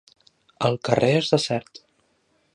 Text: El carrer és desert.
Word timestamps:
El 0.69 0.79
carrer 0.89 1.11
és 1.19 1.31
desert. 1.35 1.85